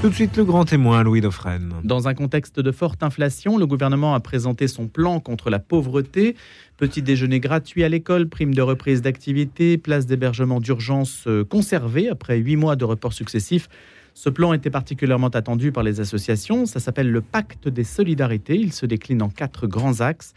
[0.00, 1.74] Tout de suite, le grand témoin, Louis Dauphren.
[1.84, 6.36] Dans un contexte de forte inflation, le gouvernement a présenté son plan contre la pauvreté.
[6.78, 12.38] Petit déjeuner gratuit à l'école, prime de reprise d'activité, place d'hébergement d'urgence euh, conservée après
[12.38, 13.68] huit mois de reports successifs.
[14.14, 16.64] Ce plan était particulièrement attendu par les associations.
[16.64, 18.56] Ça s'appelle le pacte des solidarités.
[18.56, 20.32] Il se décline en quatre grands axes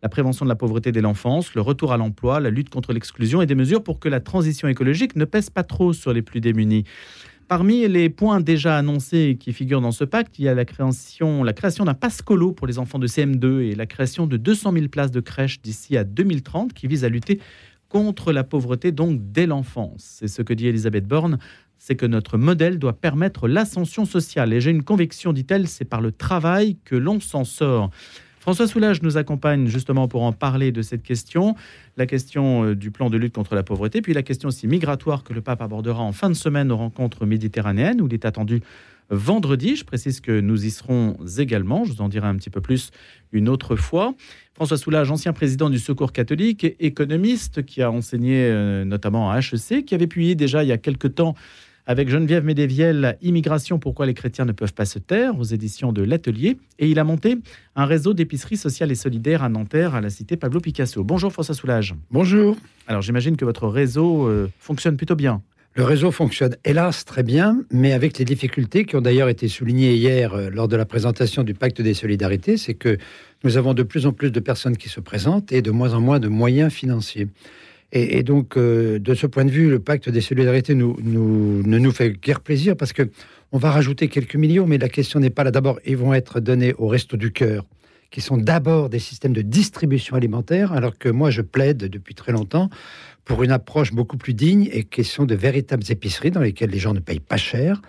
[0.00, 3.42] la prévention de la pauvreté dès l'enfance, le retour à l'emploi, la lutte contre l'exclusion
[3.42, 6.40] et des mesures pour que la transition écologique ne pèse pas trop sur les plus
[6.40, 6.84] démunis.
[7.48, 11.42] Parmi les points déjà annoncés qui figurent dans ce pacte, il y a la création,
[11.42, 15.20] d'un pascolo pour les enfants de CM2 et la création de 200 000 places de
[15.20, 17.40] crèche d'ici à 2030 qui vise à lutter
[17.88, 20.18] contre la pauvreté donc dès l'enfance.
[20.18, 21.38] C'est ce que dit Elisabeth Borne,
[21.78, 24.52] c'est que notre modèle doit permettre l'ascension sociale.
[24.52, 27.88] Et j'ai une conviction, dit-elle, c'est par le travail que l'on s'en sort.
[28.48, 31.54] François Soulage nous accompagne justement pour en parler de cette question,
[31.98, 35.22] la question euh, du plan de lutte contre la pauvreté, puis la question aussi migratoire
[35.22, 38.62] que le pape abordera en fin de semaine aux rencontres méditerranéennes, où il est attendu
[39.10, 39.76] vendredi.
[39.76, 41.84] Je précise que nous y serons également.
[41.84, 42.90] Je vous en dirai un petit peu plus
[43.32, 44.14] une autre fois.
[44.54, 49.84] François Soulage, ancien président du Secours catholique, économiste qui a enseigné euh, notamment à HEC,
[49.84, 51.34] qui avait publié déjà il y a quelque temps
[51.88, 56.02] avec Geneviève Médéviel, Immigration, pourquoi les chrétiens ne peuvent pas se taire, aux éditions de
[56.02, 56.58] l'Atelier.
[56.78, 57.38] Et il a monté
[57.76, 61.02] un réseau d'épiceries sociales et solidaires à Nanterre, à la cité Pablo Picasso.
[61.02, 61.94] Bonjour François Soulage.
[62.10, 62.58] Bonjour.
[62.88, 65.40] Alors j'imagine que votre réseau euh, fonctionne plutôt bien.
[65.76, 69.94] Le réseau fonctionne hélas très bien, mais avec les difficultés qui ont d'ailleurs été soulignées
[69.94, 72.98] hier euh, lors de la présentation du pacte des solidarités, c'est que
[73.44, 76.02] nous avons de plus en plus de personnes qui se présentent et de moins en
[76.02, 77.28] moins de moyens financiers.
[77.90, 81.90] Et, donc, euh, de ce point de vue, le pacte des solidarités nous, ne nous
[81.90, 83.08] fait guère plaisir parce que
[83.50, 85.50] on va rajouter quelques millions, mais la question n'est pas là.
[85.50, 87.64] D'abord, ils vont être donnés au Resto du Cœur,
[88.10, 92.32] qui sont d'abord des systèmes de distribution alimentaire, alors que moi, je plaide depuis très
[92.32, 92.68] longtemps
[93.24, 96.78] pour une approche beaucoup plus digne et qui sont de véritables épiceries dans lesquelles les
[96.78, 97.80] gens ne payent pas cher,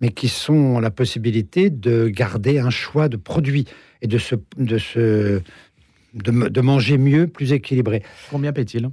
[0.00, 3.66] mais qui sont la possibilité de garder un choix de produits
[4.02, 5.40] et de se, de se
[6.14, 8.02] de, manger mieux, plus équilibré.
[8.30, 8.90] Combien paie-t-il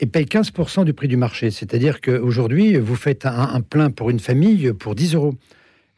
[0.00, 1.50] et paye 15% du prix du marché.
[1.50, 5.34] C'est-à-dire qu'aujourd'hui, vous faites un, plein pour une famille pour 10 euros.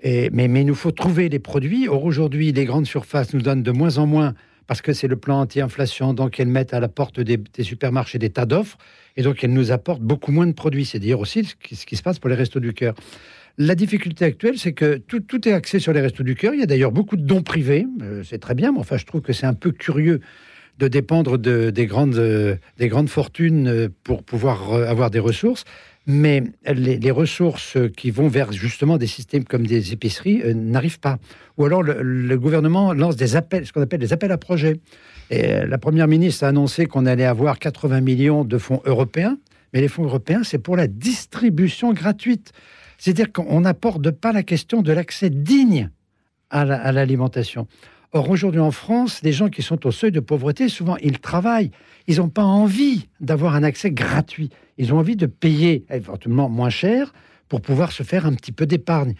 [0.02, 1.88] Et, mais, il nous faut trouver les produits.
[1.88, 4.34] Or, aujourd'hui, les grandes surfaces nous donnent de moins en moins,
[4.66, 8.30] parce que c'est le plan anti-inflation, donc elles mettent à la porte des, supermarchés des
[8.30, 8.76] tas d'offres,
[9.16, 10.84] et donc elles nous apportent beaucoup moins de produits.
[10.84, 12.94] C'est dire aussi ce qui, se passe pour les restos du cœur.
[13.58, 16.54] La difficulté actuelle, c'est que tout, tout, est axé sur les restos du cœur.
[16.54, 19.04] Il y a d'ailleurs beaucoup de dons privés, euh, c'est très bien, mais enfin, je
[19.04, 20.20] trouve que c'est un peu curieux
[20.78, 25.18] de dépendre de, des, grandes, euh, des grandes fortunes euh, pour pouvoir euh, avoir des
[25.18, 25.64] ressources.
[26.06, 31.18] Mais les, ressources qui vont vers justement des systèmes comme des épiceries n'arrivent pas.
[31.58, 34.80] Ou alors le, gouvernement lance des appels, ce qu'on appelle des appels à projets.
[35.30, 39.38] Et la première ministre a annoncé qu'on allait avoir 80 millions de fonds européens.
[39.72, 42.50] Mais les fonds européens, c'est pour la distribution gratuite.
[42.98, 45.88] C'est-à-dire qu'on n'apporte pas la question de l'accès digne
[46.50, 47.68] à l'alimentation.
[48.14, 51.70] Or, aujourd'hui en France, les gens qui sont au seuil de pauvreté, souvent, ils travaillent.
[52.06, 54.50] Ils n'ont pas envie d'avoir un accès gratuit.
[54.76, 57.14] Ils ont envie de payer éventuellement moins cher
[57.48, 59.14] pour pouvoir se faire un petit peu d'épargne.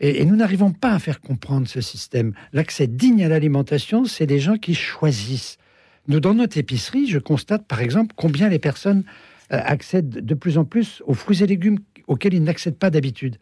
[0.00, 2.32] Et, nous n'arrivons pas à faire comprendre ce système.
[2.54, 5.58] L'accès digne à l'alimentation, c'est des gens qui choisissent.
[6.06, 9.04] Nous, dans notre épicerie, je constate par exemple combien les personnes
[9.52, 13.36] euh, accèdent de plus en plus aux fruits et légumes auxquels ils n'accèdent pas d'habitude.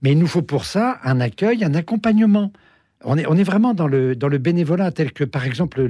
[0.00, 2.52] Mais il nous faut pour ça un accueil, un accompagnement.
[3.04, 5.86] On est, vraiment dans le, dans le bénévolat tel que, par exemple,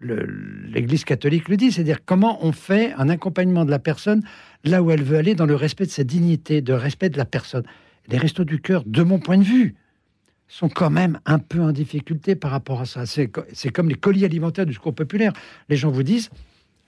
[0.00, 4.22] l'Église catholique le dit, c'est-à-dire comment on fait un accompagnement de la personne
[4.64, 7.24] là où elle veut aller dans le respect de sa dignité, de respect de la
[7.24, 7.64] personne.
[8.06, 9.74] Les restos du cœur, de mon point de vue,
[10.46, 13.04] sont quand même un peu en difficulté par rapport à ça.
[13.04, 13.28] C'est
[13.70, 15.32] comme les colis alimentaires du secours populaire.
[15.68, 16.30] Les gens vous disent,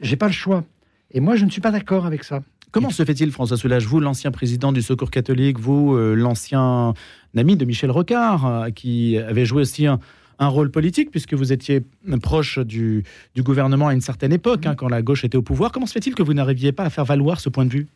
[0.00, 0.65] j'ai pas le choix.
[1.12, 2.43] Et moi, je ne suis pas d'accord avec ça.
[2.72, 6.94] Comment se fait-il, François Soulage, vous, l'ancien président du Secours catholique, vous, euh, l'ancien
[7.36, 9.98] ami de Michel Rocard, euh, qui avait joué aussi un,
[10.38, 11.82] rôle politique, puisque vous étiez
[12.22, 13.04] proche du,
[13.36, 15.70] gouvernement à une certaine époque, hein, quand la gauche était au pouvoir.
[15.72, 17.88] Comment se fait-il que vous n'arriviez pas à faire valoir ce point de vue?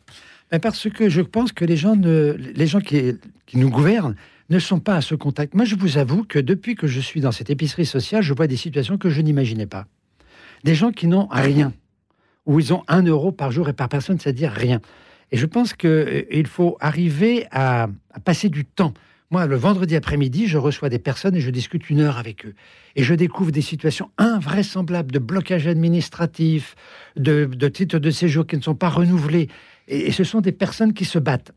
[0.51, 3.13] Ben, Parce que je pense que les gens, les gens qui,
[3.47, 4.15] qui nous gouvernent
[4.49, 5.55] ne sont pas à ce contact.
[5.55, 8.45] Moi, je vous avoue que depuis que je suis dans cette épicerie sociale, je vois
[8.45, 9.87] des situations que je n'imaginais pas.
[10.63, 11.73] Des gens qui n'ont rien
[12.45, 14.81] où ils ont un euro par jour et par personne, c'est-à-dire rien.
[15.31, 17.87] Et je pense qu'il euh, faut arriver à,
[18.23, 18.93] passer du temps.
[19.31, 22.53] Moi, le vendredi après-midi, je reçois des personnes et je discute une heure avec eux.
[22.95, 26.75] Et je découvre des situations invraisemblables de blocage administratif,
[27.15, 29.49] de, titres de séjour qui ne sont pas renouvelés.
[29.87, 31.53] Et, et, ce sont des personnes qui se battent.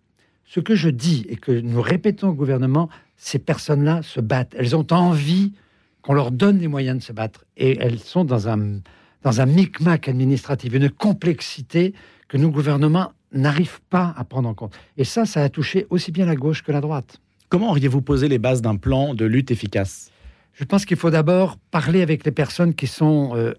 [0.47, 4.55] Ce que je dis et que nous répétons au gouvernement, ces personnes-là se battent.
[4.59, 5.53] Elles ont envie
[6.01, 7.45] qu'on leur donne les moyens de se battre.
[7.59, 8.81] Et elles sont dans un,
[9.23, 11.95] dans un micmac administratif, une complexité
[12.29, 14.75] que nos gouvernements n'arrivent pas à prendre en compte.
[14.97, 17.21] Et ça, ça a touché aussi bien la gauche que la droite.
[17.49, 20.11] Comment auriez-vous posé les bases d'un plan de lutte efficace?
[20.55, 23.55] Je pense qu'il faut d'abord parler avec les personnes qui sont euh,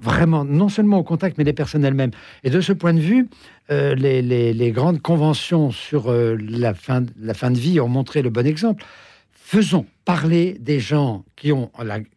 [0.00, 2.10] vraiment, non seulement au contact, mais les personnes elles-mêmes.
[2.44, 3.28] Et de ce point de vue,
[3.70, 8.30] euh, les, grandes conventions sur euh, la, fin, la fin de vie ont montré le
[8.30, 8.84] bon exemple.
[9.50, 11.70] Faisons parler des gens qui, ont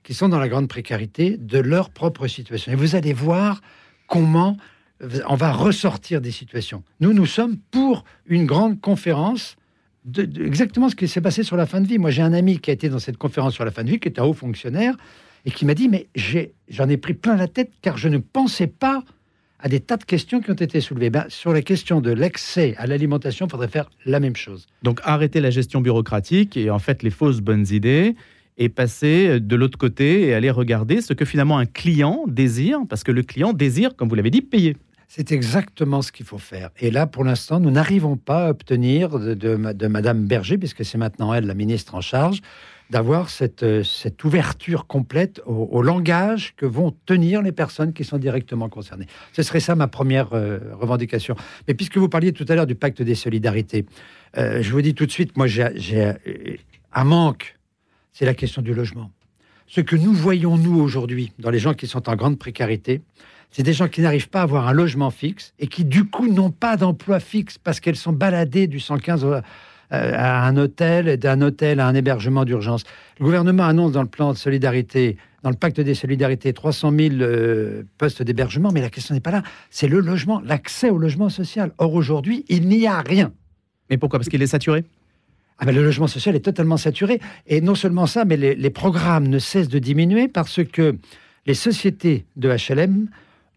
[0.04, 2.74] qui sont dans la grande précarité de leur propre situation.
[2.74, 3.62] Et vous allez voir
[4.06, 4.58] comment
[5.30, 6.84] on va ressortir des situations.
[7.00, 9.56] Nous, nous sommes pour une grande conférence
[10.04, 12.00] de, exactement ce qui s'est passé sur la fin de vie.
[12.00, 14.02] Moi, j'ai un ami qui a été dans cette conférence sur la fin de vie,
[14.02, 14.98] qui est un haut fonctionnaire,
[15.46, 16.10] et qui m'a dit, mais
[16.68, 19.06] j'en ai, pris plein la tête car je ne pensais pas
[19.62, 21.10] à des tas de questions qui ont été soulevées.
[21.10, 24.68] Ben, sur la question de l'accès à l'alimentation, il faudrait faire la même chose.
[24.84, 28.16] Donc arrêter la gestion bureaucratique et en fait les fausses bonnes idées
[28.58, 33.04] et passer de l'autre côté et aller regarder ce que finalement un client désire, parce
[33.04, 34.78] que le client désire, comme vous l'avez dit, payer.
[35.08, 36.70] C'est exactement ce qu'il faut faire.
[36.80, 40.98] Et là, pour l'instant, nous n'arrivons pas à obtenir de, de, Madame Berger, puisque c'est
[40.98, 42.42] maintenant elle la ministre en charge,
[42.92, 48.68] d'avoir cette, cette, ouverture complète au, langage que vont tenir les personnes qui sont directement
[48.68, 49.08] concernées.
[49.32, 51.36] Ce serait ça ma première euh, revendication.
[51.68, 53.86] Mais puisque vous parliez tout à l'heure du pacte des solidarités,
[54.38, 56.14] euh, je vous dis tout de suite, moi j'ai euh,
[56.94, 57.58] un manque,
[58.12, 59.10] c'est la question du logement.
[59.68, 63.02] Ce que nous voyons, nous, aujourd'hui, dans les gens qui sont en grande précarité,
[63.52, 66.28] c'est des gens qui n'arrivent pas à avoir un logement fixe et qui, du coup,
[66.28, 69.42] n'ont pas d'emploi fixe parce qu'elles sont baladées du 115 euh,
[69.92, 72.84] à un hôtel et d'un hôtel à un hébergement d'urgence.
[73.20, 77.16] Le gouvernement annonce dans le plan de solidarité, dans le pacte des solidarités, 300 000
[77.22, 79.44] euh, postes d'hébergement, mais la question n'est pas là.
[79.70, 81.72] C'est le logement, l'accès au logement social.
[81.78, 83.34] Or, aujourd'hui, il n'y a rien.
[83.90, 84.20] Mais pourquoi?
[84.20, 84.86] Parce qu'il est saturé?
[85.60, 87.20] Ah ben, le logement social est totalement saturé.
[87.48, 90.98] Et non seulement ça, mais les, les programmes ne cessent de diminuer parce que
[91.46, 93.10] les sociétés de HLM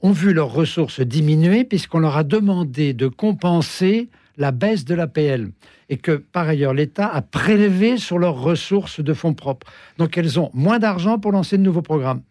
[0.03, 5.51] ont vu leurs ressources diminuer puisqu'on leur a demandé de compenser la baisse de l'APL
[5.89, 9.67] et que par ailleurs l'État a prélevé sur leurs ressources de fonds propres.
[9.99, 12.23] Donc elles ont moins d'argent pour lancer de nouveaux programmes.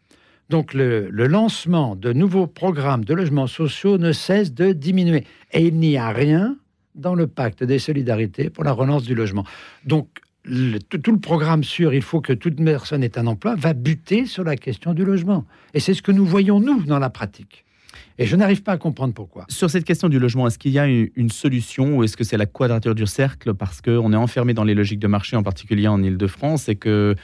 [0.50, 5.26] Donc le, lancement de nouveaux programmes de logements sociaux ne cesse de diminuer.
[5.52, 6.58] Et il n'y a rien
[6.96, 9.46] dans le pacte des solidarités pour la relance du logement.
[9.86, 10.08] Donc
[10.44, 14.44] tout le programme sur il faut que toute personne ait un emploi va buter sur
[14.44, 15.46] la question du logement.
[15.74, 17.64] Et c'est ce que nous voyons, nous, dans la pratique.
[18.20, 19.46] Et je n'arrive pas à comprendre pourquoi.
[19.50, 22.38] Sur cette question du logement, est-ce qu'il y a une solution ou est-ce que c'est
[22.38, 25.88] la quadrature du cercle parce qu'on est enfermé dans les logiques de marché, en particulier
[25.88, 27.16] en Ile-de-France, et que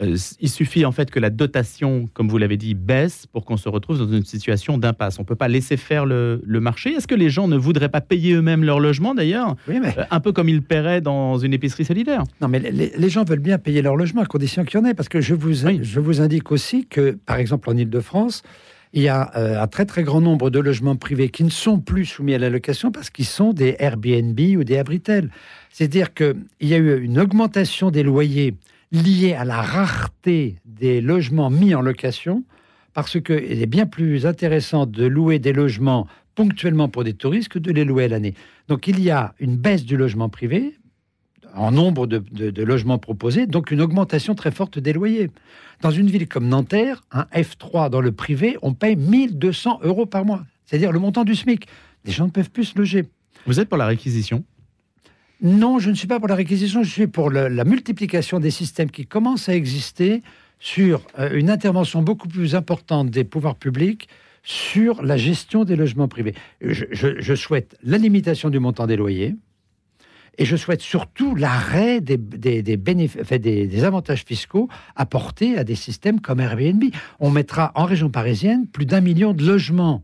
[0.00, 3.56] euh, il suffit en fait que la dotation, comme vous l'avez dit, baisse pour qu'on
[3.56, 5.18] se retrouve dans une situation d'impasse.
[5.18, 6.90] On ne peut pas laisser faire le, marché.
[6.90, 9.56] Est-ce que les gens ne voudraient pas payer eux-mêmes leur logement d'ailleurs?
[9.68, 9.96] Oui, mais...
[9.98, 12.24] Euh, un peu comme ils paieraient dans une épicerie solidaire.
[12.40, 14.94] Non, mais les, gens veulent bien payer leur logement à condition qu'il y en ait.
[14.94, 18.42] Parce que je vous, je vous indique aussi que, par exemple, en Ile-de-France,
[18.92, 21.80] il y a euh, un très très grand nombre de logements privés qui ne sont
[21.80, 25.30] plus soumis à la location parce qu'ils sont des Airbnb ou des Abritel.
[25.70, 28.54] C'est-à-dire qu'il y a eu une augmentation des loyers
[28.92, 32.44] liée à la rareté des logements mis en location,
[32.92, 37.58] parce qu'il est bien plus intéressant de louer des logements ponctuellement pour des touristes que
[37.58, 38.34] de les louer à l'année.
[38.68, 40.74] Donc il y a une baisse du logement privé
[41.54, 45.30] en nombre de, de, logements proposés, donc une augmentation très forte des loyers.
[45.80, 50.24] Dans une ville comme Nanterre, un F3 dans le privé, on paye 1200 euros par
[50.24, 51.66] mois, c'est-à-dire le montant du SMIC.
[52.04, 53.04] Les gens ne peuvent plus se loger.
[53.46, 54.44] Vous êtes pour la réquisition?
[55.40, 58.90] Non, je ne suis pas pour la réquisition, je suis pour la multiplication des systèmes
[58.90, 60.22] qui commencent à exister
[60.62, 64.08] sur euh, une intervention beaucoup plus importante des pouvoirs publics
[64.44, 66.34] sur la gestion des logements privés.
[66.60, 69.34] Je, souhaite la limitation du montant des loyers
[70.38, 76.40] et je souhaite surtout l'arrêt des, des, des, avantages fiscaux apportés à des systèmes comme
[76.40, 76.84] Airbnb.
[77.20, 80.02] On mettra en région parisienne plus d'un million de logements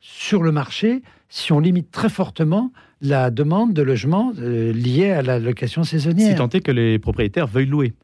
[0.00, 5.22] sur le marché si on limite très fortement la demande de logement euh, liée à
[5.22, 6.30] la location saisonnière.
[6.30, 7.94] Si tant est que les propriétaires veuillent louer.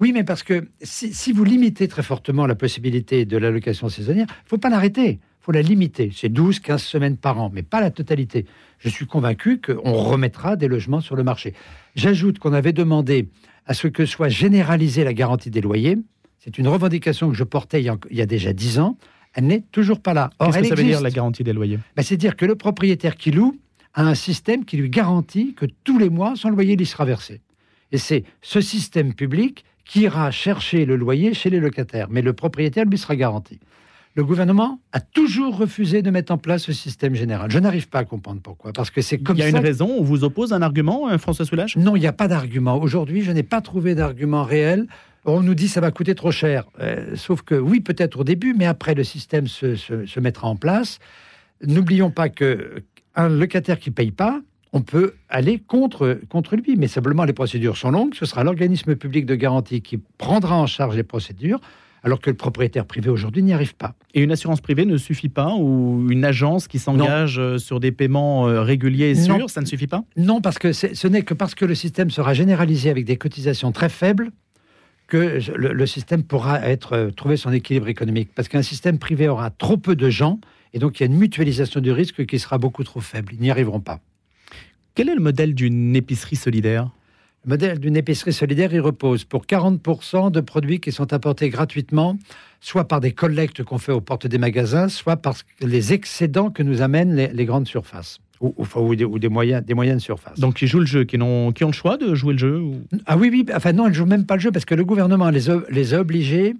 [0.00, 4.26] Oui, mais parce que si, vous limitez très fortement la possibilité de la location saisonnière,
[4.28, 6.10] il ne faut pas l'arrêter, faut la limiter.
[6.14, 8.46] C'est 12, 15 semaines par an, mais pas la totalité.
[8.78, 11.52] Je suis convaincu qu'on remettra des logements sur le marché.
[11.96, 13.28] J'ajoute qu'on avait demandé
[13.66, 15.98] à ce que soit généralisée la garantie des loyers.
[16.38, 18.96] C'est une revendication que je portais il y a déjà 10 ans.
[19.34, 20.30] Elle n'est toujours pas là.
[20.38, 21.78] Qu'est-ce que ça veut dire la garantie des loyers?
[21.96, 23.58] Ben, C'est dire que le propriétaire qui loue
[23.94, 27.40] a un système qui lui garantit que tous les mois, son loyer lui sera versé.
[27.90, 32.32] Et c'est ce système public qui ira chercher le loyer chez les locataires, mais le
[32.32, 33.58] propriétaire lui sera garanti.
[34.14, 37.50] Le gouvernement a toujours refusé de mettre en place ce système général.
[37.50, 38.72] Je n'arrive pas à comprendre pourquoi.
[38.72, 41.16] Parce que c'est comme Il y a une raison On vous oppose un argument, euh,
[41.16, 42.76] François Soulage Non, il n'y a pas d'argument.
[42.76, 44.86] Aujourd'hui, je n'ai pas trouvé d'argument réel.
[45.24, 46.64] On nous dit que ça va coûter trop cher.
[46.80, 50.56] Euh, sauf que oui, peut-être au début, mais après, le système se, se mettra en
[50.56, 50.98] place.
[51.62, 52.82] N'oublions pas que
[53.14, 54.40] un locataire qui paye pas,
[54.72, 56.76] on peut aller contre, contre lui.
[56.76, 58.14] Mais simplement, les procédures sont longues.
[58.14, 61.60] Ce sera l'organisme public de garantie qui prendra en charge les procédures,
[62.02, 63.94] alors que le propriétaire privé aujourd'hui n'y arrive pas.
[64.14, 67.92] Et une assurance privée ne suffit pas Ou une agence qui s'engage euh, sur des
[67.92, 70.04] paiements euh, réguliers et sûrs, ça ne suffit pas?
[70.16, 73.72] Non, parce que ce n'est que parce que le système sera généralisé avec des cotisations
[73.72, 74.30] très faibles
[75.06, 78.30] que le, système pourra être euh, trouver son équilibre économique.
[78.34, 80.40] Parce qu'un système privé aura trop peu de gens,
[80.72, 83.34] et donc il y a une mutualisation du risque qui sera beaucoup trop faible.
[83.34, 84.00] Ils n'y arriveront pas.
[84.94, 86.90] Quel est le modèle d'une épicerie solidaire?
[87.44, 92.16] Le modèle d'une épicerie solidaire, il repose pour 40% de produits qui sont apportés gratuitement,
[92.60, 96.62] soit par des collectes qu'on fait aux portes des magasins, soit par les excédents que
[96.62, 98.20] nous amènent les, grandes surfaces.
[98.40, 100.38] Ou, ou, des, ou, des, moyens, des moyennes surfaces.
[100.38, 102.62] Donc, qui jouent le jeu, qui ont, qui ont le choix de jouer le jeu
[103.06, 104.84] Ah oui, oui, enfin non, ils ne jouent même pas le jeu parce que le
[104.84, 106.54] gouvernement les les a obligés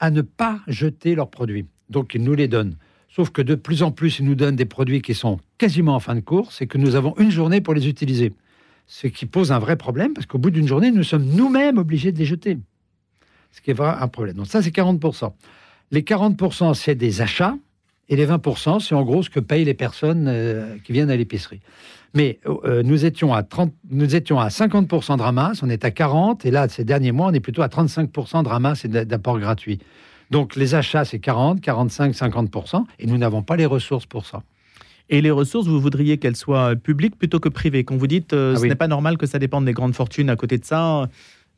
[0.00, 1.66] à ne pas jeter leurs produits.
[1.90, 2.76] Donc, ils nous les donnent.
[3.10, 6.00] Sauf que de plus en plus, ils nous donnent des produits qui sont quasiment en
[6.00, 8.32] fin de course et que nous avons une journée pour les utiliser.
[8.94, 12.12] Ce qui pose un vrai problème parce qu'au bout d'une journée, nous sommes nous-mêmes obligés
[12.12, 12.58] de les jeter.
[13.50, 14.36] Ce qui est vrai un problème.
[14.36, 15.32] Donc ça, c'est 40%.
[15.92, 17.56] Les 40%, c'est des achats
[18.10, 21.16] et les 20%, c'est en gros ce que payent les personnes euh, qui viennent à
[21.16, 21.60] l'épicerie.
[22.12, 25.88] Mais euh, nous, étions à 30, nous étions à 50% de ramasse, on est à
[25.88, 29.38] 40%, et là, ces derniers mois, on est plutôt à 35% de ramasse et d'apport
[29.38, 29.78] gratuit.
[30.30, 34.42] Donc les achats, c'est 40, 45, 50%, et nous n'avons pas les ressources pour ça.
[35.12, 38.54] Et les ressources, vous voudriez qu'elles soient publiques plutôt que privées Quand vous dites euh,
[38.56, 41.06] ah ce n'est pas normal que ça dépende des grandes fortunes, à côté de ça,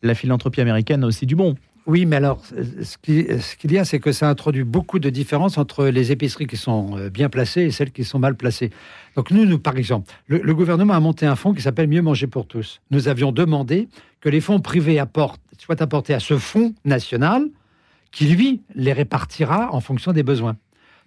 [0.02, 1.54] la philanthropie américaine a aussi du bon.
[1.86, 5.86] Oui, mais alors, ce qu'il y a, c'est que ça introduit beaucoup de différences entre
[5.86, 8.70] les épiceries qui sont euh, bien placées et celles qui sont mal placées.
[9.14, 12.02] Donc nous, nous par exemple, le, le gouvernement a monté un fonds qui s'appelle Mieux
[12.02, 12.80] manger pour tous.
[12.90, 13.88] Nous avions demandé
[14.20, 17.44] que les fonds privés apportent, soient apportés à ce fonds national,
[18.14, 20.56] qui, lui, les répartira en fonction des besoins.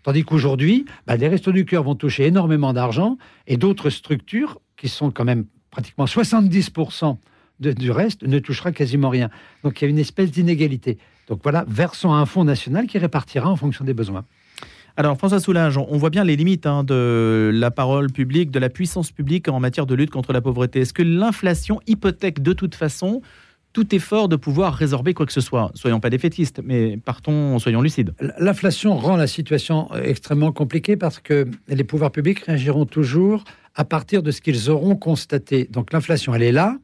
[0.04, 4.90] Tandis qu'aujourd'hui, bah, les Restos du Cœur vont toucher énormément d'argent et d'autres structures, qui
[4.90, 7.18] sont quand même pratiquement 70%
[7.60, 9.30] du reste, ne touchera quasiment rien.
[9.64, 10.98] Donc il y a une espèce d'inégalité.
[11.28, 14.26] Donc voilà, versons un fonds national qui répartira en fonction des besoins.
[14.96, 18.70] Alors François Soulage, on voit bien les limites hein, de la parole publique, de la
[18.70, 20.82] puissance publique en matière de lutte contre la pauvreté.
[20.82, 23.22] Est-ce que l'inflation hypothèque de toute façon
[23.78, 25.70] tout effort de pouvoir résorber quoi que ce soit.
[25.76, 28.16] Soyons pas défaitistes, mais partons, soyons lucides.
[28.40, 33.44] L'inflation rend la situation euh, extrêmement compliquée parce que les pouvoirs publics réagiront toujours
[33.76, 35.70] à partir de ce qu'ils auront constaté.
[35.72, 36.80] Donc l'inflation, elle est là,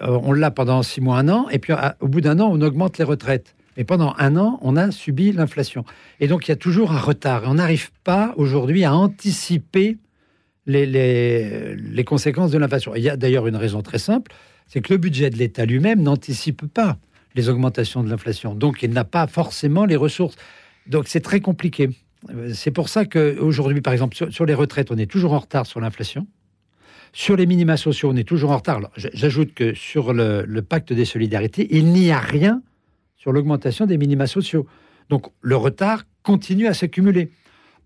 [0.00, 2.60] euh, on l'a pendant six mois, un an, et puis au bout d'un an, on
[2.60, 3.54] augmente les retraites.
[3.76, 5.84] Mais pendant un an, on a subi l'inflation.
[6.18, 7.44] Et donc il y a toujours un retard.
[7.46, 9.96] on n'arrive pas aujourd'hui à anticiper
[10.66, 12.96] les, conséquences de l'inflation.
[12.96, 14.32] Il y a d'ailleurs une raison très simple
[14.66, 16.98] c'est que le budget de l'État lui-même n'anticipe pas
[17.34, 18.54] les augmentations de l'inflation.
[18.54, 20.36] Donc, il n'a pas forcément les ressources.
[20.86, 21.90] Donc, c'est très compliqué.
[22.30, 25.66] Euh, c'est pour ça qu'aujourd'hui, par exemple, sur, les retraites, on est toujours en retard
[25.66, 26.26] sur l'inflation.
[27.12, 28.80] Sur les minima sociaux, on est toujours en retard.
[28.96, 32.62] J'ajoute que sur le, le, pacte des solidarités, il n'y a rien
[33.16, 34.66] sur l'augmentation des minima sociaux.
[35.08, 37.30] Donc, le retard continue à s'accumuler.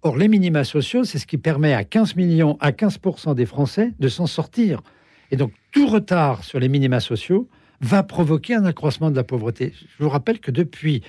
[0.02, 3.92] Or, les minima sociaux, c'est ce qui permet à 15 millions, à 15% des Français
[3.98, 4.82] de s'en sortir.
[5.30, 7.48] Et donc, tout retard sur les minima sociaux
[7.80, 9.72] va provoquer un accroissement de la pauvreté.
[9.98, 11.02] Je vous rappelle que depuis,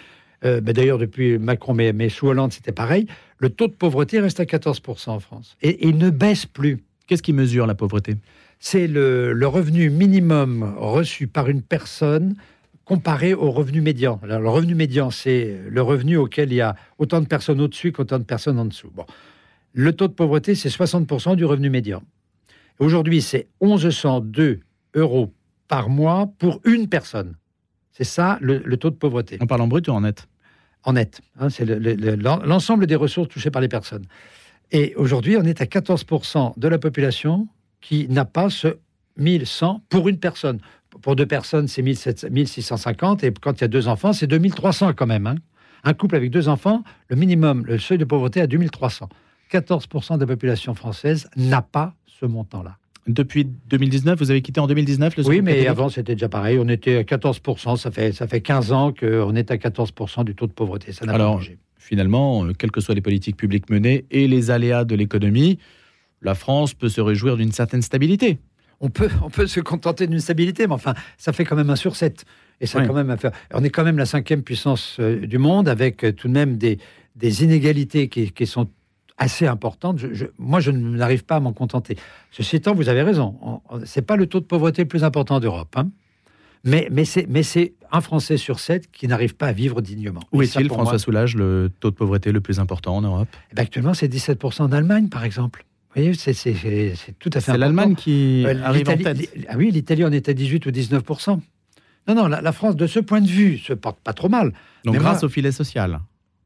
[0.45, 4.19] euh, ben d'ailleurs depuis Macron, mais, mais sous Hollande, c'était pareil, le taux de pauvreté
[4.19, 5.57] reste à 14% en France.
[5.61, 6.83] Et, il ne baisse plus.
[7.07, 8.15] Qu'est-ce qui mesure la pauvreté?
[8.59, 12.35] C'est le, le, revenu minimum reçu par une personne
[12.85, 14.19] comparé au revenu médian.
[14.23, 17.91] Alors, le revenu médian, c'est le revenu auquel il y a autant de personnes au-dessus
[17.91, 18.91] qu'autant de personnes en dessous.
[18.93, 19.05] Bon.
[19.73, 22.03] Le taux de pauvreté, c'est 60% du revenu médian.
[22.81, 24.59] Aujourd'hui, c'est 1102
[24.95, 25.31] euros
[25.67, 27.35] par mois pour une personne.
[27.91, 29.37] C'est ça le, taux de pauvreté.
[29.39, 30.27] On parle en brut ou en net?
[30.83, 31.21] En net.
[31.39, 34.05] Hein, c'est l'ensemble des ressources touchées par les personnes.
[34.71, 37.47] Et aujourd'hui, on est à 14% de la population
[37.81, 38.79] qui n'a pas ce
[39.17, 40.59] 1100 pour une personne.
[41.03, 43.23] Pour deux personnes, c'est 1650.
[43.23, 45.27] Et quand il y a deux enfants, c'est 2300 quand même.
[45.27, 45.35] Hein.
[45.83, 49.07] Un couple avec deux enfants, le minimum, le seuil de pauvreté à 2300.
[49.51, 52.77] 14% de la population française n'a pas ce montant-là.
[53.07, 56.59] Depuis 2019, vous avez quitté en 2019 le Oui, mais avant c'était déjà pareil.
[56.59, 57.77] On était à 14%.
[57.77, 60.91] Ça fait, ça fait 15 ans qu'on est à 14% du taux de pauvreté.
[60.91, 61.57] Ça n'a pas changé.
[61.77, 65.57] Finalement, euh, quelles que soient les politiques publiques menées et les aléas de l'économie,
[66.21, 68.37] la France peut se réjouir d'une certaine stabilité.
[68.81, 71.75] On peut, on peut se contenter d'une stabilité, mais enfin, ça fait quand même un
[71.75, 72.23] sur 7.
[72.61, 73.15] Et ça quand même
[73.53, 76.57] On est quand même la cinquième puissance euh, du monde, avec euh, tout de même
[76.57, 76.77] des,
[77.15, 78.67] des inégalités qui, qui sont
[79.17, 79.97] assez importante.
[79.97, 81.97] Je, moi, je n'arrive pas à m'en contenter.
[82.31, 83.61] Ceci étant, vous avez raison.
[83.85, 85.75] C'est pas le taux de pauvreté le plus important d'Europe.
[85.77, 85.89] Hein.
[86.63, 90.21] Mais, mais c'est un Français sur sept qui n'arrive pas à vivre dignement.
[90.31, 93.29] Où est-il, François Soulage, le taux de pauvreté le plus important en Europe?
[93.51, 95.65] Eh ben, Actuellement, c'est 17% en Allemagne, par exemple.
[95.93, 96.33] Vous voyez, c'est
[97.19, 99.29] tout à fait C'est l'Allemagne qui euh, arrive en tête.
[99.49, 101.39] Ah oui, l'Italie en est à 18 ou 19%
[102.07, 104.53] Non, non, la, France, de ce point de vue, se porte pas trop mal.
[104.85, 105.99] Donc grâce au filet social.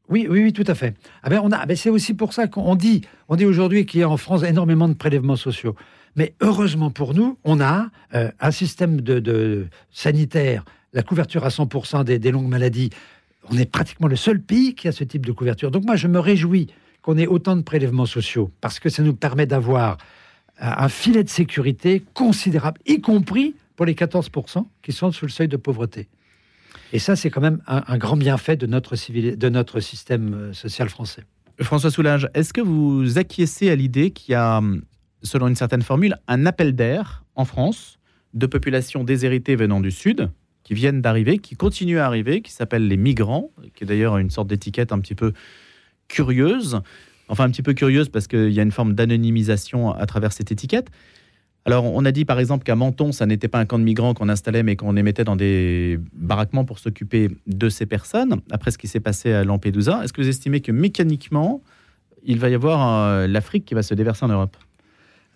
[0.08, 0.94] Oui, oui, oui, tout à fait.
[1.22, 4.08] Ah ben, ben c'est aussi pour ça qu'on dit, on dit aujourd'hui qu'il y a
[4.08, 5.74] en France énormément de prélèvements sociaux.
[6.14, 12.04] Mais heureusement pour nous, on a euh, un système de, sanitaire, la couverture à 100%
[12.04, 12.90] des, des longues maladies.
[13.50, 15.70] On est pratiquement le seul pays qui a ce type de couverture.
[15.70, 16.68] Donc moi, je me réjouis
[17.02, 19.98] qu'on ait autant de prélèvements sociaux parce que ça nous permet d'avoir
[20.62, 25.30] euh, un filet de sécurité considérable, y compris pour les 14% qui sont sous le
[25.30, 26.08] seuil de pauvreté.
[26.92, 30.88] Et ça, c'est quand même un, grand bienfait de notre, de notre système euh, social
[30.88, 31.24] français.
[31.60, 34.82] François Soulage, est-ce que vous acquiescez à l'idée qu'il y a hum,
[35.22, 37.98] selon une certaine formule, un appel d'air en France
[38.34, 40.30] de populations déshéritées venant du Sud,
[40.62, 44.30] qui viennent d'arriver, qui continuent à arriver, qui s'appellent les migrants, qui est d'ailleurs une
[44.30, 45.32] sorte d'étiquette un petit peu
[46.08, 46.80] curieuse,
[47.28, 50.52] enfin un petit peu curieuse parce qu'il y a une forme d'anonymisation à travers cette
[50.52, 50.88] étiquette.
[51.66, 54.14] Alors, on a dit par exemple qu'à Menton, ça n'était pas un camp de migrants
[54.14, 58.70] qu'on installait, mais qu'on les mettait dans des baraquements pour s'occuper de ces personnes, après
[58.70, 60.04] ce qui s'est passé à Lampedusa.
[60.04, 61.60] Est-ce que vous estimez que mécaniquement,
[62.24, 64.56] il va y avoir euh, l'Afrique qui va se déverser en Europe?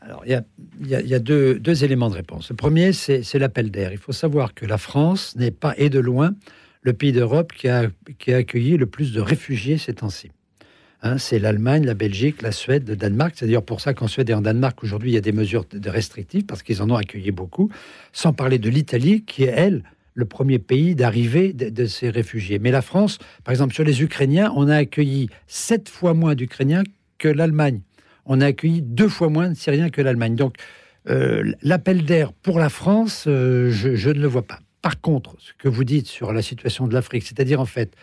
[0.02, 0.40] Alors, il
[0.86, 2.48] y a, deux, éléments de réponse.
[2.50, 3.90] Le premier, c'est l'appel d'air.
[3.90, 6.36] Il faut savoir que la France n'est pas, et de loin,
[6.82, 7.90] le pays d'Europe qui a,
[8.28, 10.30] accueilli le plus de réfugiés ces temps-ci.
[11.02, 13.32] Hein, c'est l'Allemagne, la Belgique, la Suède, le Danemark.
[13.36, 15.64] C'est d'ailleurs pour ça qu'en Suède et en Danemark, aujourd'hui, il y a des mesures
[15.86, 17.70] restrictives parce qu'ils en ont accueilli beaucoup.
[18.12, 19.82] Sans parler de l'Italie, qui est, elle,
[20.14, 22.58] le premier pays d'arrivée de, ces réfugiés.
[22.58, 26.82] Mais la France, par exemple, sur les Ukrainiens, on a accueilli sept fois moins d'Ukrainiens
[27.18, 27.80] que l'Allemagne
[28.26, 30.36] on a accueilli deux fois moins de Syriens que l'Allemagne.
[30.36, 30.54] Donc,
[31.08, 34.60] euh, l'appel d'air pour la France, euh, je, ne le vois pas.
[34.82, 37.94] Par contre, ce que vous dites sur la situation de l'Afrique, c'est-à-dire en fait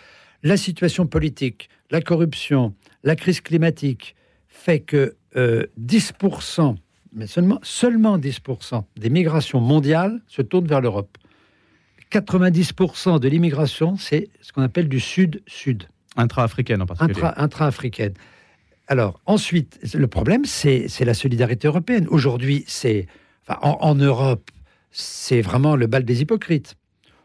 [0.43, 4.15] la situation politique, la corruption, la crise climatique,
[4.47, 6.73] fait que 10%, euh,
[7.13, 11.17] mais seulement, seulement 10% des migrations mondiales se tournent vers l'Europe.
[12.11, 15.87] 90% de l'immigration, c'est ce qu'on appelle du sud-sud.
[16.15, 17.27] Intra-africaine en particulier.
[17.35, 18.13] Intra-africaine.
[18.87, 22.07] Alors, ensuite, le problème, c'est la solidarité européenne.
[22.09, 23.07] Aujourd'hui, c'est.
[23.49, 24.49] en, Europe,
[24.91, 26.75] c'est vraiment le bal des hypocrites.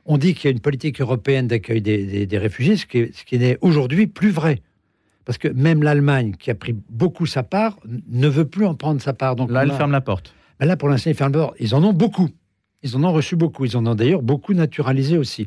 [0.05, 3.39] On dit qu'il y a une politique européenne d'accueil des, réfugiés, ce qui, ce qui
[3.39, 4.61] n'est aujourd'hui plus vrai.
[5.25, 9.01] Parce que même l'Allemagne, qui a pris beaucoup sa part, ne veut plus en prendre
[9.01, 9.37] sa part.
[9.37, 10.35] Donc là, elle ferme la porte.
[10.59, 11.57] Ben là, pour l'instant, ils ferment la porte.
[11.61, 12.29] Ils en ont beaucoup.
[12.83, 13.65] Ils en ont reçu beaucoup.
[13.65, 15.47] Ils en ont d'ailleurs beaucoup naturalisé aussi.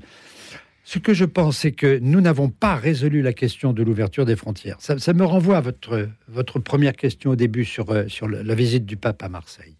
[0.85, 4.35] Ce que je pense, c'est que nous n'avons pas résolu la question de l'ouverture des
[4.35, 4.77] frontières.
[4.79, 8.85] Ça, me renvoie à votre, votre première question au début sur, euh, sur la visite
[8.85, 9.75] du pape à Marseille.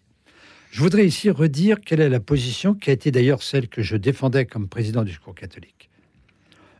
[0.70, 3.96] Je voudrais ici redire quelle est la position qui a été d'ailleurs celle que je
[3.96, 5.90] défendais comme président du Secours catholique.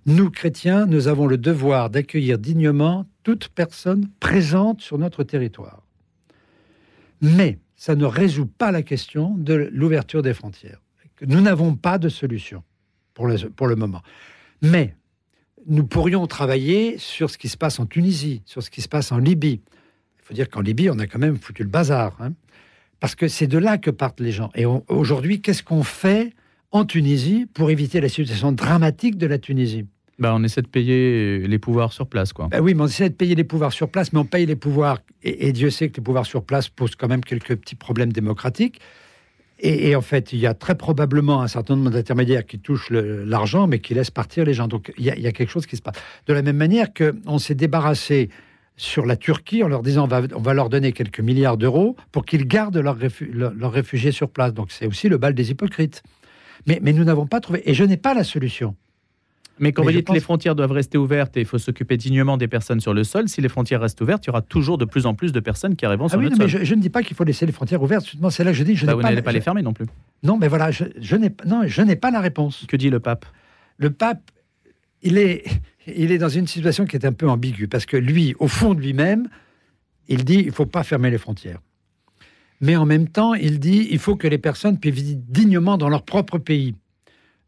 [0.06, 5.82] Nous, chrétiens, nous avons le devoir d'accueillir dignement toute personne présente sur notre territoire.
[7.20, 10.80] Mais ça ne résout pas la question de l'ouverture des frontières.
[11.26, 12.62] Nous n'avons pas de solution
[13.14, 14.02] pour le, moment.
[14.62, 14.94] Mais
[15.66, 19.10] nous pourrions travailler sur ce qui se passe en Tunisie, sur ce qui se passe
[19.10, 19.60] en Libye.
[20.18, 22.16] Il faut dire qu'en Libye, on a quand même foutu le bazar.
[22.20, 22.34] Hein.
[23.00, 24.50] Parce que c'est de là que partent les gens.
[24.54, 26.32] Et aujourd'hui, qu'est-ce qu'on fait
[26.72, 29.86] en Tunisie pour éviter la situation dramatique de la Tunisie?
[30.18, 32.48] Ben, on essaie de payer les pouvoirs sur place, quoi.
[32.48, 34.56] Ben oui, mais on essaie de payer les pouvoirs sur place, mais on paye les
[34.56, 37.74] pouvoirs, et, et Dieu sait que les pouvoirs sur place posent quand même quelques petits
[37.74, 38.80] problèmes démocratiques.
[39.58, 43.66] Et, en fait, il y a très probablement un certain nombre d'intermédiaires qui touchent l'argent,
[43.66, 44.68] mais qui laissent partir les gens.
[44.68, 45.96] Donc, il y, a, quelque chose qui se passe.
[46.26, 48.28] De la même manière qu'on s'est débarrassé
[48.76, 51.96] sur la Turquie en leur disant on va, on va leur donner quelques milliards d'euros
[52.12, 54.52] pour qu'ils gardent leurs réfugiés sur place.
[54.52, 56.02] Donc, c'est aussi le bal des hypocrites.
[56.66, 57.62] Mais, mais nous n'avons pas trouvé.
[57.68, 58.74] Et je n'ai pas la solution.
[59.58, 62.36] Mais quand vous dites que les frontières doivent rester ouvertes et il faut s'occuper dignement
[62.36, 64.84] des personnes sur le sol, si les frontières restent ouvertes, il y aura toujours de
[64.84, 66.46] plus en plus de personnes qui arriveront ah sur oui, le sol.
[66.46, 68.06] Je, je, ne dis pas qu'il faut laisser les frontières ouvertes.
[68.30, 68.76] C'est là que je dis.
[68.76, 69.86] Je bah, vous n'allez pas, les fermer non plus.
[70.22, 72.66] Non, mais voilà, je, je n'ai non, je n'ai pas la réponse.
[72.68, 73.24] Que dit le pape?
[73.78, 74.30] Le pape,
[75.02, 75.44] il est,
[75.86, 78.74] il est dans une situation qui est un peu ambiguë parce que lui, au fond
[78.74, 79.28] de lui-même,
[80.08, 81.60] il dit il faut pas fermer les frontières.
[82.60, 85.88] Mais en même temps, il dit il faut que les personnes puissent vivre dignement dans
[85.88, 86.74] leur propre pays.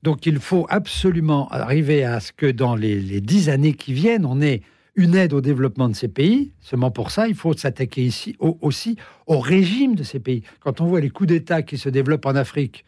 [0.03, 4.41] Donc il faut absolument arriver à ce que dans les, dix années qui viennent, on
[4.41, 4.63] ait
[4.95, 6.53] une aide au développement de ces pays.
[6.61, 10.43] Seulement pour ça, il faut s'attaquer ici aussi au régime de ces pays.
[10.61, 12.85] Quand on voit les coups d'État qui se développent en Afrique,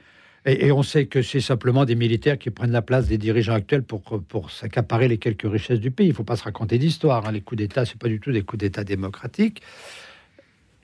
[0.47, 3.83] et, on sait que c'est simplement des militaires qui prennent la place des dirigeants actuels
[3.83, 6.07] pour, pour s'accaparer les quelques richesses du pays.
[6.07, 7.27] Il ne faut pas se raconter d'histoire.
[7.27, 7.33] Hein.
[7.33, 9.61] Les coups d'État, ce pas du tout des coups d'État démocratiques.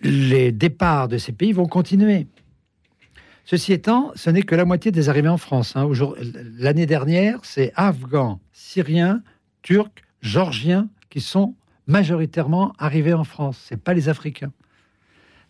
[0.03, 2.27] Les départs de ces pays vont continuer.
[3.47, 5.75] Ceci étant, ce n'est que la moitié des arrivées en France.
[5.75, 5.89] Hein.
[6.59, 9.23] L'année dernière, c'est Afghans, Syriens,
[9.63, 11.55] Turcs, Georgiens qui sont
[11.87, 13.69] majoritairement arrivés en France.
[13.71, 14.53] Ce pas les Africains.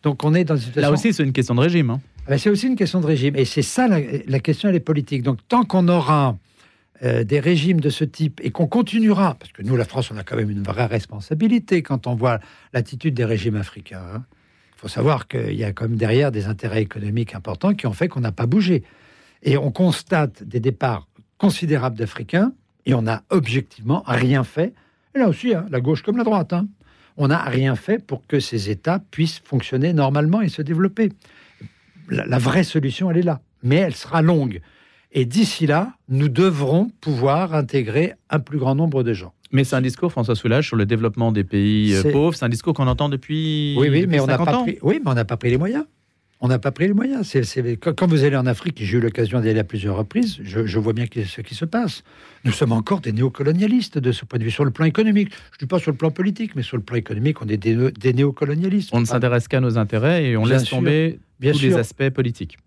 [0.03, 0.83] Donc on est dans une situation...
[0.83, 1.90] Là aussi, c'est une question de régime.
[1.90, 2.01] Hein.
[2.26, 3.36] Ah ben, c'est aussi une question de régime.
[3.36, 5.22] Et c'est ça, la, question, elle est politique.
[5.22, 6.36] Donc tant qu'on aura
[7.04, 10.16] euh, des régimes de ce type et qu'on continuera, parce que nous, la France, on
[10.16, 12.40] a quand même une vraie responsabilité quand on voit
[12.72, 14.02] l'attitude des régimes africains.
[14.12, 14.24] Hein.
[14.74, 17.92] Il faut savoir qu'il y a quand même derrière des intérêts économiques importants qui ont
[17.92, 18.82] fait qu'on n'a pas bougé.
[19.44, 21.06] Et on constate des départs
[21.38, 22.52] considérables d'Africains
[22.86, 24.74] et on n'a objectivement rien fait.
[25.14, 26.66] Et là aussi, hein, la gauche comme la droite, hein,
[27.16, 31.10] on n'a rien fait pour que ces États puissent fonctionner normalement et se développer.
[32.09, 34.61] La vraie solution, elle est là, mais elle sera longue.
[35.12, 39.33] Et d'ici là, nous devrons pouvoir intégrer un plus grand nombre de gens.
[39.53, 42.35] Mais c'est un discours, François Soulage, sur le développement des pays euh, pauvres.
[42.37, 43.77] C'est un discours qu'on entend depuis.
[43.79, 44.79] Oui, oui, mais on n'a pas pris.
[44.83, 45.85] Oui, mais on n'a pas pris les moyens.
[46.40, 47.35] On n'a pas pris les moyens.
[47.81, 50.92] Quand vous allez en Afrique, j'ai eu l'occasion d'y aller à plusieurs reprises, je, vois
[50.92, 52.05] bien ce qui se passe.
[52.44, 55.31] Nous sommes encore des néocolonialistes de ce point de vue, sur le plan économique.
[55.53, 57.57] Je ne dis pas sur le plan politique, mais sur le plan économique, on est
[57.57, 58.90] des, néocolonialistes.
[58.92, 62.59] On ne s'intéresse qu'à nos intérêts et on laisse tomber tous les aspects politiques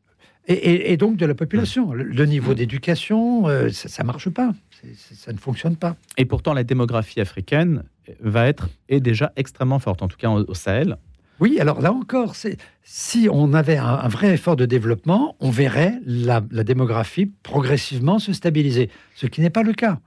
[0.50, 1.94] et, donc de la population.
[1.94, 4.54] Le, niveau d'éducation, euh, ça ne marche pas,
[4.96, 5.96] ça ne fonctionne pas.
[6.18, 7.84] Et pourtant, la démographie africaine
[8.22, 10.98] va être est déjà extrêmement forte, en tout cas au, Sahel.
[11.40, 12.36] Oui, alors là encore,
[12.84, 18.90] si on avait un, vrai effort de développement, on verrait la, démographie progressivement se stabiliser,
[19.16, 20.00] ce qui n'est pas le cas.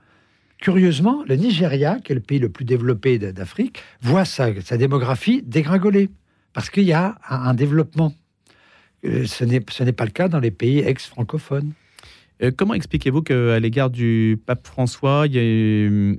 [0.59, 6.09] Curieusement, le Nigeria, qui est le pays le plus développé d'Afrique, voit sa, démographie dégringoler,
[6.53, 8.13] parce qu'il y a un développement
[9.05, 11.73] euh, ce n'est pas le cas dans les pays ex-francophones.
[12.41, 16.15] Euh, comment expliquez-vous qu'à l'égard du pape François, il y a, euh,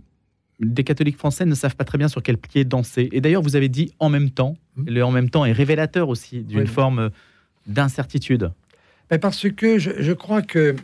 [0.60, 3.56] des catholiques français ne savent pas très bien sur quel pied danser Et d'ailleurs, vous
[3.56, 4.90] avez dit en même temps, mmh.
[4.90, 7.10] le en même temps est révélateur aussi d'une forme
[7.66, 8.50] d'incertitude.
[9.20, 10.76] parce que je, crois que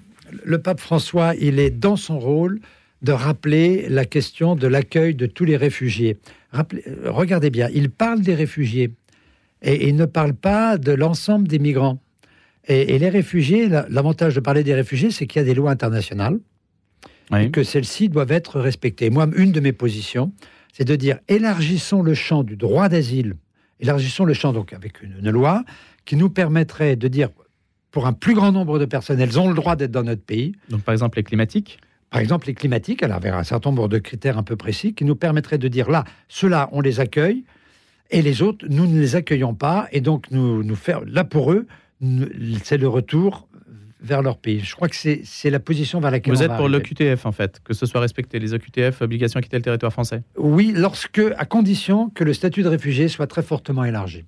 [0.44, 2.60] le pape François, il est dans son rôle
[3.02, 6.18] de rappeler la question de l'accueil de tous les réfugiés.
[7.04, 8.92] regardez bien, il parle des réfugiés,
[9.62, 11.98] et il ne parle pas de l'ensemble des migrants.
[12.68, 16.38] Et, les réfugiés, l'avantage de parler des réfugiés, c'est qu'il y a des lois internationales
[17.36, 19.10] et que celles-ci doivent être respectées.
[19.10, 20.32] Moi, une de mes positions,
[20.72, 23.36] c'est de dire élargissons le champ du droit d'asile,
[23.78, 25.64] élargissons le champ donc avec une, une, loi
[26.04, 27.28] qui nous permettrait de dire
[27.90, 30.52] pour un plus grand nombre de personnes, elles ont le droit d'être dans notre pays.
[30.68, 31.78] Donc par exemple les climatiques
[32.10, 35.04] par exemple, les climatiques, elle avait un certain nombre de critères un peu précis qui
[35.04, 37.44] nous permettraient de dire là, ceux-là, on les accueille,
[38.10, 39.86] et les autres, nous ne les accueillons pas.
[39.92, 41.68] Et donc, nous, nous faire, là, pour eux,
[42.64, 43.46] c'est le retour
[44.02, 44.60] vers leur pays.
[44.60, 47.74] Je crois que c'est la position vers laquelle Vous êtes pour l'OQTF, en fait, que
[47.74, 52.10] ce soit respecté, les OQTF, obligation à quitter le territoire français Oui, lorsque, à condition
[52.10, 54.24] que le statut de réfugié soit très fortement élargi.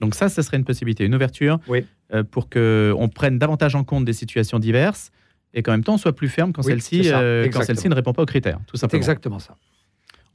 [0.00, 1.86] Donc ça, ce serait une possibilité, une ouverture oui.
[2.12, 5.10] euh, pour qu'on prenne davantage en compte des situations diverses
[5.54, 8.22] et qu'en même temps on soit plus ferme quand celle-ci euh, celle ne répond pas
[8.22, 8.58] aux critères.
[8.66, 8.98] Tout simplement.
[8.98, 9.56] exactement ça.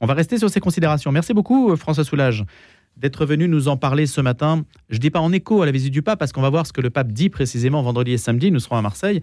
[0.00, 1.12] On va rester sur ces considérations.
[1.12, 2.44] Merci beaucoup, François Soulage
[3.00, 4.64] d'être venu nous en parler ce matin.
[4.90, 6.66] Je ne dis pas en écho à la visite du pape, parce qu'on va voir
[6.66, 8.50] ce que le pape dit précisément vendredi et samedi.
[8.50, 9.20] Nous serons à Marseille.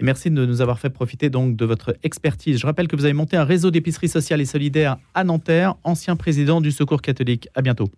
[0.00, 2.58] Merci de nous avoir fait profiter donc de votre expertise.
[2.58, 6.16] Je rappelle que vous avez monté un réseau d'épiceries sociales et solidaires à Nanterre, ancien
[6.16, 7.48] président du Secours catholique.
[7.54, 7.88] À bientôt.